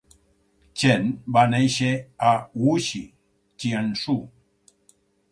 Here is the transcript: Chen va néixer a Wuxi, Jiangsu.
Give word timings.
Chen 0.83 1.03
va 1.35 1.43
néixer 1.51 1.91
a 2.29 2.31
Wuxi, 2.63 3.01
Jiangsu. 3.65 4.17